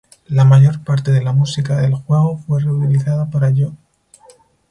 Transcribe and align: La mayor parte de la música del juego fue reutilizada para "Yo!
La 0.29 0.45
mayor 0.45 0.83
parte 0.83 1.11
de 1.11 1.21
la 1.21 1.31
música 1.31 1.77
del 1.77 1.93
juego 1.93 2.39
fue 2.39 2.59
reutilizada 2.59 3.29
para 3.29 3.51
"Yo! 3.51 3.71